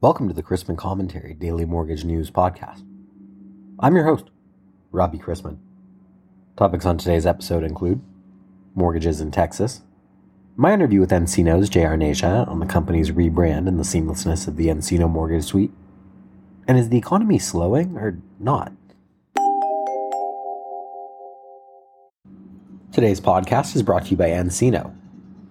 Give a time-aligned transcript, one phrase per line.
[0.00, 2.84] Welcome to the Chrisman Commentary Daily Mortgage News Podcast.
[3.80, 4.26] I'm your host,
[4.92, 5.58] Robbie Chrisman.
[6.56, 8.00] Topics on today's episode include
[8.76, 9.82] mortgages in Texas,
[10.54, 14.68] my interview with nCino's Jay Arneja on the company's rebrand and the seamlessness of the
[14.68, 15.72] nCino Mortgage Suite,
[16.68, 18.72] and is the economy slowing or not?
[22.92, 24.94] Today's podcast is brought to you by nCino,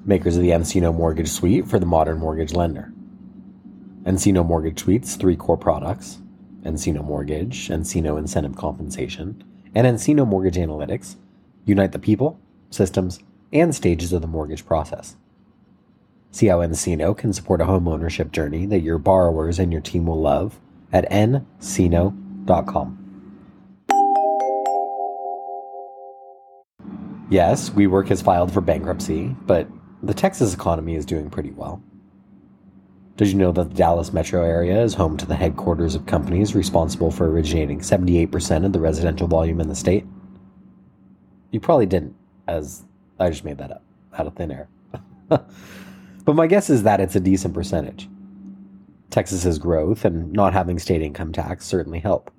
[0.06, 2.94] makers of the nCino Mortgage Suite for the modern mortgage lender.
[4.08, 6.20] nCino Mortgage Suite's three core products
[6.64, 9.44] nCino Mortgage, nCino Incentive Compensation,
[9.76, 11.16] and nCino Mortgage Analytics
[11.66, 12.40] unite the people,
[12.70, 13.20] systems,
[13.54, 15.16] and stages of the mortgage process.
[16.32, 20.06] See how nCino can support a home ownership journey that your borrowers and your team
[20.06, 20.60] will love
[20.92, 23.04] at nCino.com.
[27.30, 29.68] Yes, WeWork has filed for bankruptcy, but
[30.02, 31.82] the Texas economy is doing pretty well.
[33.18, 36.54] Did you know that the Dallas metro area is home to the headquarters of companies
[36.54, 40.06] responsible for originating 78% of the residential volume in the state?
[41.50, 42.16] You probably didn't,
[42.48, 42.84] as
[43.20, 43.84] I just made that up
[44.20, 44.70] out of thin air.
[45.30, 48.08] but my guess is that it's a decent percentage.
[49.10, 52.30] Texas's growth and not having state income tax certainly help.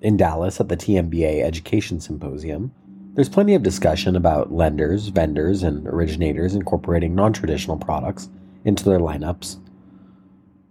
[0.00, 2.74] In Dallas at the TMBA Education Symposium,
[3.14, 8.28] there's plenty of discussion about lenders, vendors, and originators incorporating non traditional products
[8.64, 9.58] into their lineups.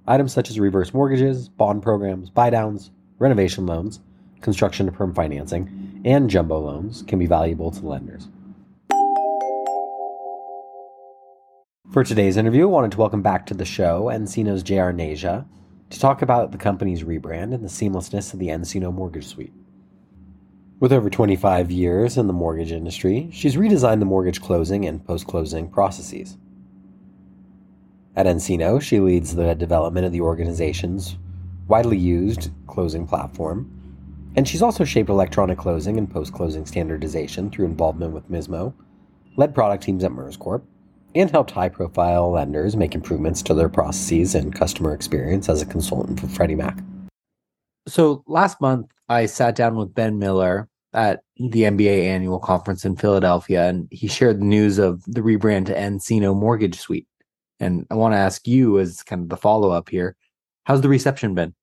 [0.06, 4.02] Items such as reverse mortgages, bond programs, buydowns, renovation loans,
[4.42, 8.28] construction to perm financing, and jumbo loans can be valuable to lenders.
[11.92, 15.46] For today's interview, I wanted to welcome back to the show nCino's Jay Arneja
[15.92, 19.54] to talk about the company's rebrand and the seamlessness of the nCino Mortgage Suite.
[20.80, 25.28] With over 25 years in the mortgage industry, she's redesigned the mortgage closing and post
[25.28, 26.36] closing processes.
[28.16, 31.18] At nCino, she leads the development of the organization's
[31.68, 33.70] widely used closing platform,
[34.36, 38.74] and she's also shaped electronic closing and post closing standardization through involvement with MISMO,
[39.36, 40.64] led product teams at MERS Corp,
[41.16, 45.66] and helped high profile lenders make improvements to their processes and customer experience as a
[45.66, 46.80] consultant for Freddie Mac.
[47.88, 52.96] So last month, I sat down with Ben Miller at the MBA annual conference in
[52.96, 57.08] Philadelphia, and he shared the news of the rebrand to nCino Mortgage Suite.
[57.64, 60.18] And I want to ask you, as kind of the follow up here,
[60.66, 61.56] how's the reception been?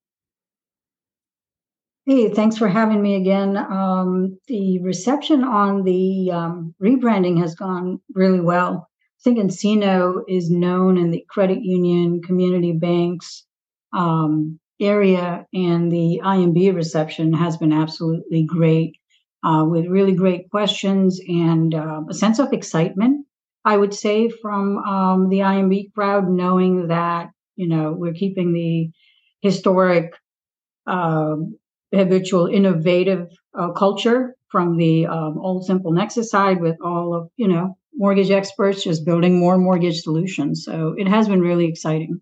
[2.07, 3.59] Hey, thanks for having me again.
[3.59, 8.89] Um, the reception on the um, rebranding has gone really well.
[8.89, 13.45] I think nCino is known in the credit union, community banks
[13.93, 18.97] um, area, and the IMB reception has been absolutely great
[19.45, 23.27] uh, with really great questions and uh, a sense of excitement
[23.65, 28.91] I would say from um, the IMB crowd, knowing that you know we're keeping the
[29.41, 30.15] historic,
[30.87, 31.37] uh,
[31.93, 33.29] habitual, innovative
[33.59, 38.31] uh, culture from the um, old Simple Nexus side, with all of you know mortgage
[38.31, 40.65] experts just building more mortgage solutions.
[40.65, 42.21] So it has been really exciting.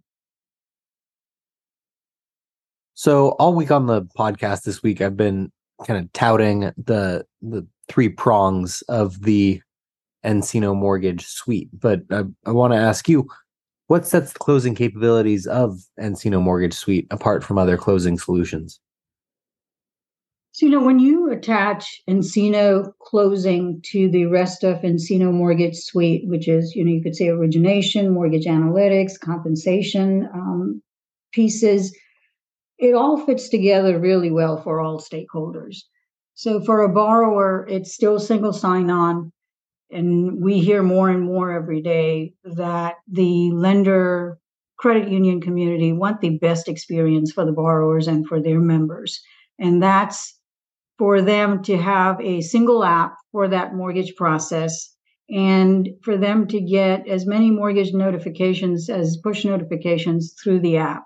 [2.94, 5.52] So all week on the podcast this week, I've been
[5.86, 9.62] kind of touting the the three prongs of the
[10.24, 11.68] nCino Mortgage suite.
[11.72, 13.28] But I, I want to ask you,
[13.88, 18.80] what sets the closing capabilities of nCino Mortgage Suite apart from other closing solutions?
[20.52, 26.28] So, you know, when you attach nCino closing to the rest of nCino Mortgage Suite,
[26.28, 30.82] which is, you know, you could say origination, mortgage analytics, compensation um,
[31.32, 31.96] pieces,
[32.78, 35.78] it all fits together really well for all stakeholders.
[36.34, 39.32] So, for a borrower, it's still single sign on
[39.90, 44.38] and we hear more and more every day that the lender
[44.78, 49.20] credit union community want the best experience for the borrowers and for their members.
[49.58, 50.38] And that's
[50.98, 54.94] for them to have a single app for that mortgage process
[55.30, 61.04] and for them to get as many mortgage notifications as push notifications through the app.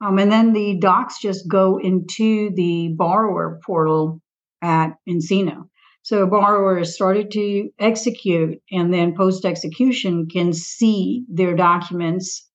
[0.00, 4.20] Um, and then the docs just go into the borrower portal
[4.62, 5.68] at nCino
[6.06, 12.48] so a borrower has started to execute and then post execution can see their documents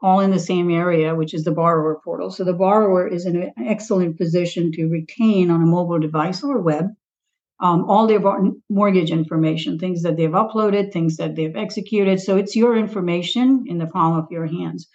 [0.00, 2.30] all in the same area, which is the borrower portal.
[2.30, 6.60] So the borrower is in an excellent position to retain on a mobile device or
[6.60, 6.90] web
[7.58, 8.22] um, all their
[8.70, 12.20] mortgage information, things that they've uploaded, things that they've executed.
[12.20, 14.86] So it's your information in the palm of your hands.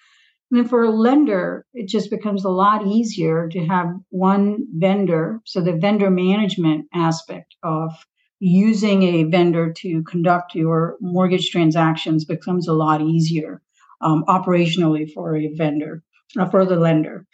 [0.53, 5.41] And then for a lender, it just becomes a lot easier to have one vendor.
[5.45, 7.91] So the vendor management aspect of
[8.39, 13.61] using a vendor to conduct your mortgage transactions becomes a lot easier.
[14.01, 16.03] um, operationally for a vendor,
[16.37, 17.25] uh, for the lender.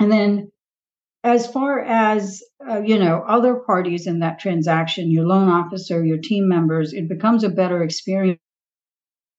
[0.00, 0.52] And then
[1.24, 6.18] as far as uh, you know other parties in that transaction your loan officer your
[6.18, 8.40] team members it becomes a better experience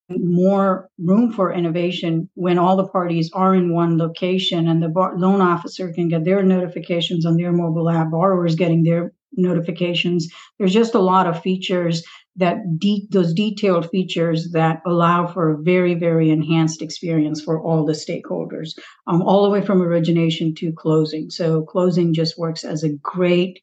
[0.10, 5.18] more room for innovation when all the parties are in one location and the bar-
[5.18, 10.28] loan officer can get their notifications on their mobile app borrowers getting their notifications.
[10.57, 12.04] There's just a lot of features
[12.36, 17.86] that de- those detailed features that allow for a very very enhanced experience for all
[17.86, 18.78] the stakeholders
[19.08, 21.30] um, all the way from origination to closing.
[21.30, 23.62] So closing just works as a great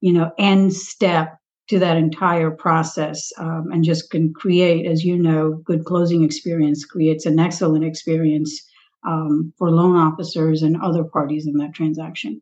[0.00, 1.38] you know end step
[1.68, 6.84] to that entire process um, and just can create as you know good closing experience
[6.84, 8.62] creates an excellent experience
[9.06, 12.40] um, for loan officers and other parties in that transaction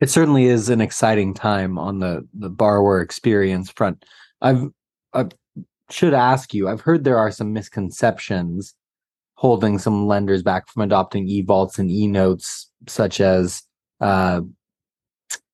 [0.00, 4.04] it certainly is an exciting time on the the borrower experience front.
[4.40, 4.68] I've
[5.12, 5.26] I
[5.90, 6.68] should ask you.
[6.68, 8.74] I've heard there are some misconceptions
[9.34, 13.62] holding some lenders back from adopting e-vaults and e-notes, such as
[14.00, 14.40] uh,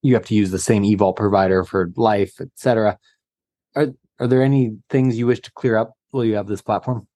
[0.03, 2.99] you have to use the same e-vault provider for life, etc.
[3.75, 3.88] Are
[4.21, 7.09] are there any things you wish to clear up while you have this platform?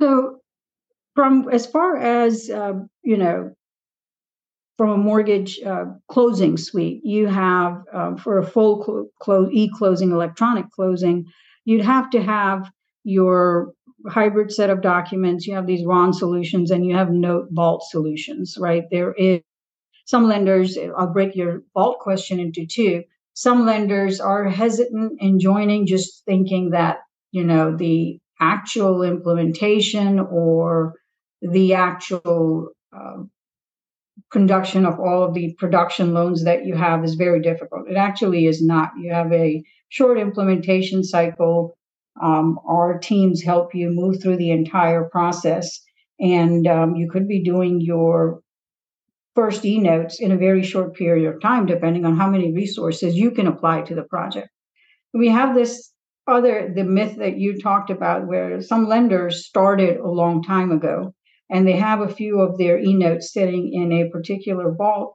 [0.00, 0.40] So,
[1.14, 3.52] from as far as uh, you know,
[4.76, 10.10] from a mortgage uh, closing suite, you have uh, for a full clo- clo- e-closing,
[10.10, 11.24] electronic closing,
[11.64, 12.70] you'd have to have
[13.04, 13.72] your
[14.08, 15.46] hybrid set of documents.
[15.46, 18.56] You have these RON solutions, and you have Note Vault solutions.
[18.58, 19.40] Right there is
[20.06, 20.78] some lenders.
[20.96, 23.02] I'll break your vault question into two.
[23.34, 26.98] Some lenders are hesitant in joining, just thinking that
[27.32, 30.94] you know the actual implementation or
[31.42, 33.22] the actual uh,
[34.30, 37.88] conduction of all of the production loans that you have is very difficult.
[37.90, 38.92] It actually is not.
[38.98, 41.76] You have a short implementation cycle.
[42.22, 45.78] Um, our teams help you move through the entire process,
[46.18, 48.40] and um, you could be doing your
[49.36, 53.14] first e notes in a very short period of time, depending on how many resources
[53.14, 54.48] you can apply to the project.
[55.14, 55.92] We have this
[56.26, 61.14] other the myth that you talked about, where some lenders started a long time ago
[61.50, 65.14] and they have a few of their e-notes sitting in a particular vault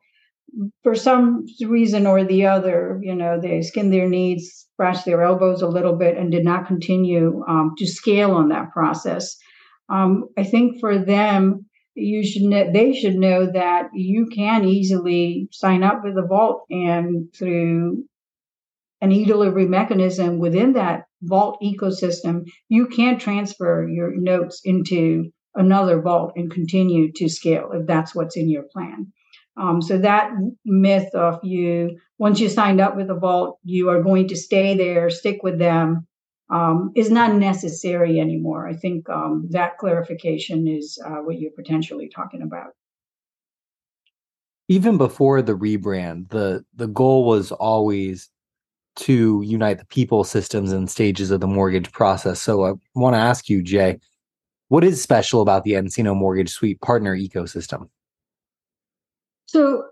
[0.84, 5.62] for some reason or the other you know they skinned their knees scratched their elbows
[5.62, 9.38] a little bit and did not continue um, to scale on that process
[9.90, 15.50] um, i think for them you should know, they should know that you can easily
[15.52, 18.06] sign up with the vault and through
[19.02, 26.34] an e-delivery mechanism within that vault ecosystem you can transfer your notes into another vault
[26.36, 29.12] and continue to scale if that's what's in your plan.
[29.58, 30.32] Um, so that
[30.64, 34.78] myth of you, once you signed up with a vault, you are going to stay
[34.78, 36.08] there, stick with them,
[36.52, 38.68] um, is not necessary anymore.
[38.68, 42.72] I think um, that clarification is uh, what you're potentially talking about.
[44.68, 48.30] Even before the rebrand, the the goal was always
[48.98, 52.42] to unite the people, systems, and stages of the mortgage process.
[52.42, 54.00] So I want to ask you, Jay,
[54.68, 57.90] what is special about the nCino Mortgage Suite partner ecosystem?
[59.46, 59.86] So,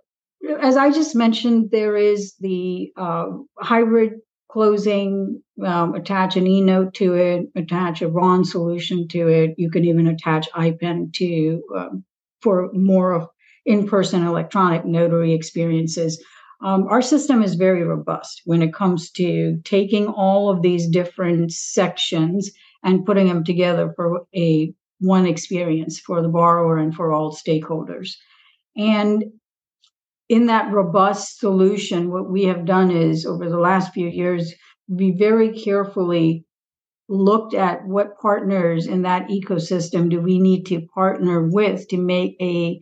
[0.62, 3.28] as I just mentioned, there is the uh,
[3.60, 4.14] hybrid
[4.50, 9.54] closing, um, attach an e-note to it, attach a RON solution to it.
[9.58, 12.04] You can even attach IPEN to um,
[12.42, 13.28] for more of
[13.66, 16.24] in-person electronic notary experiences.
[16.62, 21.54] Um, our system is very robust when it comes to taking all of these different
[21.54, 22.52] sections
[22.84, 28.16] and putting them together for a one experience for the borrower and for all stakeholders.
[28.76, 29.26] And
[30.30, 34.54] in that robust solution, what we have done is over the last few years,
[34.88, 36.46] we very carefully
[37.10, 42.36] looked at what partners in that ecosystem do we need to partner with to make
[42.40, 42.80] a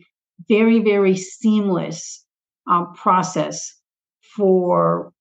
[0.48, 2.24] very, very seamless
[2.70, 3.74] uh, process
[4.36, 5.12] for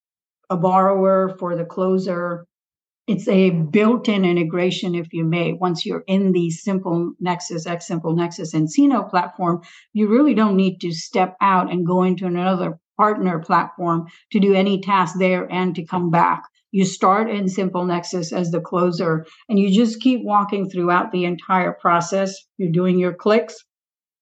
[0.50, 2.46] a borrower, for the closer,
[3.08, 5.54] it's a built-in integration, if you may.
[5.54, 9.62] Once you're in the Simple Nexus, X Simple Nexus nCino platform,
[9.94, 14.54] you really don't need to step out and go into another partner platform to do
[14.54, 16.44] any task there and to come back.
[16.72, 21.24] You start in Simple Nexus as the closer, and you just keep walking throughout the
[21.24, 22.36] entire process.
[22.58, 23.56] You're doing your clicks.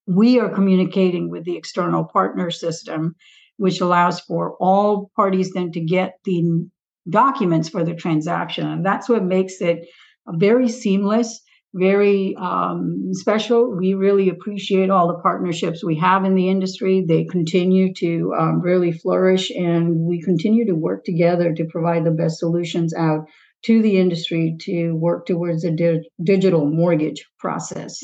[0.05, 3.15] We are communicating with the external partner system,
[3.57, 6.67] which allows for all parties then to get the
[7.09, 8.67] documents for the transaction.
[8.67, 9.85] And that's what makes it
[10.27, 11.41] very seamless,
[11.73, 13.75] very um, special.
[13.75, 17.05] We really appreciate all the partnerships we have in the industry.
[17.07, 22.11] They continue to um, really flourish, and we continue to work together to provide the
[22.11, 23.25] best solutions out
[23.65, 27.99] to the industry to work towards a di- digital mortgage process.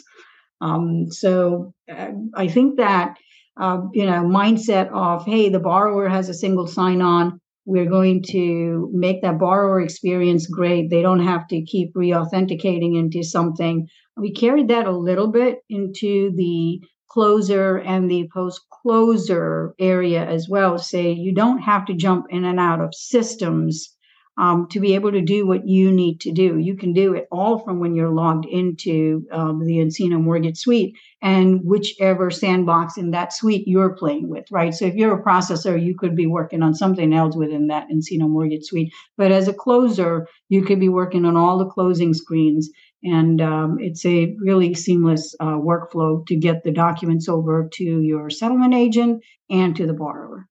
[0.60, 3.18] Um, so uh, I think that
[3.60, 7.41] uh, you know mindset of hey, the borrower has a single sign-on.
[7.66, 10.90] We're going to make that borrower experience great.
[10.90, 13.88] They don't have to keep re-authenticating into something.
[14.18, 20.48] We carried that a little bit into the closer and the post closer area as
[20.50, 20.78] well.
[20.78, 23.96] Say you don't have to jump in and out of systems
[24.38, 26.58] um, to be able to do what you need to do.
[26.58, 30.96] You can do it all from when you're logged into um, the nCino Mortgage Suite
[31.22, 34.74] and whichever sandbox in that suite you're playing with, right?
[34.74, 38.30] So if you're a processor, you could be working on something else within that nCino
[38.30, 38.94] Mortgage Suite.
[39.18, 42.70] But as a closer, you could be working on all the closing screens.
[43.04, 48.30] And um, it's a really seamless uh, workflow to get the documents over to your
[48.30, 50.48] settlement agent and to the borrower.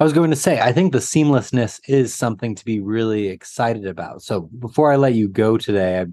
[0.00, 3.84] I was going to say, I think the seamlessness is something to be really excited
[3.84, 4.22] about.
[4.22, 6.06] So before I let you go today, I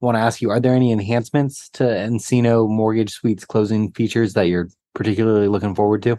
[0.00, 4.48] want to ask you, are there any enhancements to nCino Mortgage Suite's closing features that
[4.48, 6.18] you're particularly looking forward to?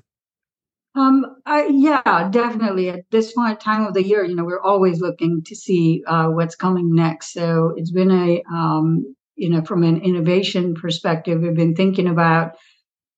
[0.93, 2.89] Um, I, yeah, definitely.
[2.89, 6.27] At this point, time of the year, you know, we're always looking to see uh,
[6.27, 7.33] what's coming next.
[7.33, 12.51] So it's been a, um, you know, from an innovation perspective, we've been thinking about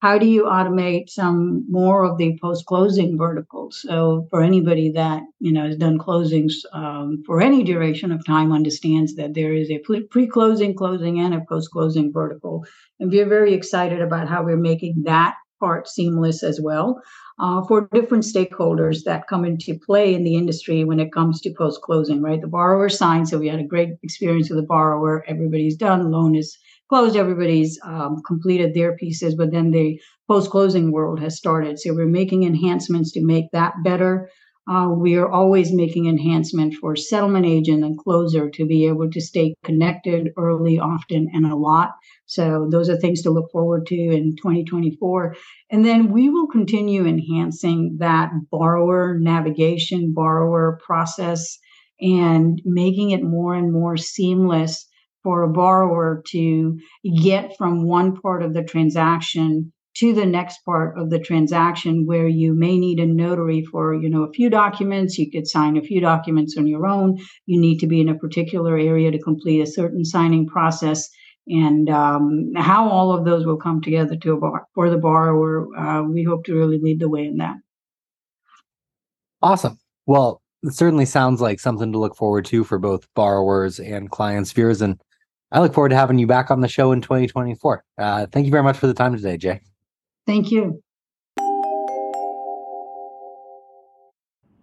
[0.01, 3.81] how do you automate some more of the post closing verticals?
[3.87, 8.53] So for anybody that you know has done closings um, for any duration of time
[8.53, 12.65] understands that there is a pre-closing closing and a post closing vertical.
[12.99, 17.01] And we're very excited about how we're making that part seamless as well
[17.37, 21.53] uh, for different stakeholders that come into play in the industry when it comes to
[21.57, 22.39] post closing right?
[22.39, 25.25] The borrower signs so we had a great experience with the borrower.
[25.27, 26.09] Everybody's done.
[26.09, 26.57] Loan is
[26.89, 31.79] closed, everybody's um, completed their pieces, but then the post closing world has started.
[31.79, 34.29] So we're making enhancements to make that better.
[34.69, 39.19] Uh, we are always making enhancement for settlement agent and closer to be able to
[39.19, 41.93] stay connected early, often, and a lot.
[42.27, 45.35] So those are things to look forward to in 2024.
[45.71, 51.57] And then we will continue enhancing that borrower navigation, borrower process,
[51.99, 54.85] and making it more and more seamless
[55.23, 56.79] for a borrower to
[57.21, 62.27] get from one part of the transaction to the next part of the transaction where
[62.27, 65.17] you may need a notary for you know a few documents.
[65.17, 67.17] You could sign a few documents on your own.
[67.45, 71.09] You need to be in a particular area to complete a certain signing process.
[71.47, 75.67] And um, how all of those will come together to a bar- for the borrower
[75.75, 77.55] uh, we hope to really lead the way in that.
[79.41, 79.79] Awesome.
[80.05, 84.51] Well it certainly sounds like something to look forward to for both borrowers and clients
[84.51, 84.99] viewers and
[85.51, 87.83] I look forward to having you back on the show in 2024.
[87.97, 89.61] Uh, thank you very much for the time today, Jay.
[90.27, 90.83] Thank you.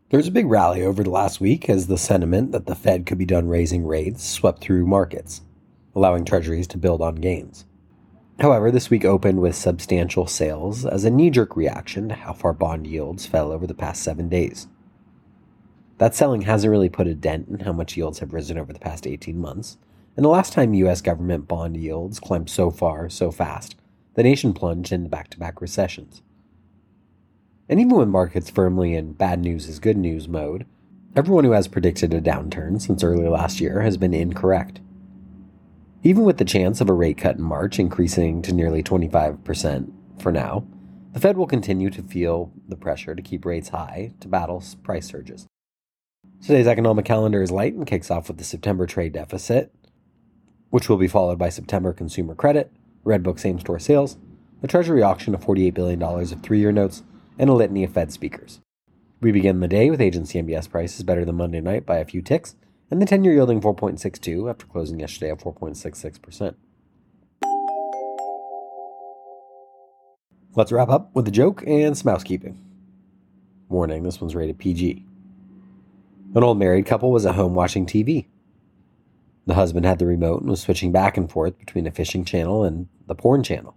[0.08, 3.06] There was a big rally over the last week as the sentiment that the Fed
[3.06, 5.40] could be done raising rates swept through markets,
[5.96, 7.64] allowing treasuries to build on gains.
[8.38, 12.52] However, this week opened with substantial sales as a knee jerk reaction to how far
[12.52, 14.68] bond yields fell over the past seven days.
[15.98, 18.78] That selling hasn't really put a dent in how much yields have risen over the
[18.78, 19.78] past 18 months,
[20.16, 21.02] and the last time U.S.
[21.02, 23.76] government bond yields climbed so far, so fast,
[24.14, 26.22] the nation plunged into back to back recessions.
[27.68, 30.64] And even when markets firmly in bad news is good news mode,
[31.14, 34.80] everyone who has predicted a downturn since early last year has been incorrect.
[36.02, 40.32] Even with the chance of a rate cut in March increasing to nearly 25% for
[40.32, 40.66] now,
[41.12, 45.08] the Fed will continue to feel the pressure to keep rates high to battle price
[45.08, 45.46] surges.
[46.42, 49.74] Today's economic calendar is light and kicks off with the September trade deficit,
[50.76, 52.70] which will be followed by September consumer credit,
[53.02, 54.18] Redbook same store sales,
[54.62, 57.02] a Treasury auction of $48 billion of three year notes,
[57.38, 58.60] and a litany of Fed speakers.
[59.22, 62.20] We begin the day with agency MBS prices better than Monday night by a few
[62.20, 62.56] ticks,
[62.90, 66.56] and the 10 year yielding 4.62 after closing yesterday at 4.66%.
[70.54, 72.62] Let's wrap up with a joke and some housekeeping.
[73.70, 75.06] Warning this one's rated PG.
[76.34, 78.26] An old married couple was at home watching TV.
[79.46, 82.64] The husband had the remote and was switching back and forth between a fishing channel
[82.64, 83.76] and the porn channel.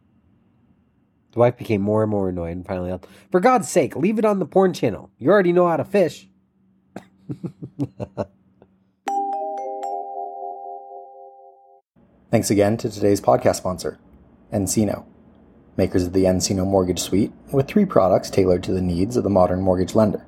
[1.32, 4.26] The wife became more and more annoyed and finally yelled, For God's sake, leave it
[4.26, 5.12] on the porn channel.
[5.20, 6.28] You already know how to fish.
[12.32, 14.00] Thanks again to today's podcast sponsor,
[14.52, 15.06] nCino,
[15.78, 19.30] makers of the nCino Mortgage Suite, with three products tailored to the needs of the
[19.30, 20.26] modern mortgage lender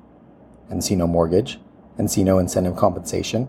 [0.70, 1.58] nCino Mortgage,
[1.98, 3.48] nCino Incentive Compensation,